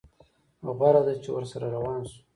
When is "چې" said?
1.23-1.29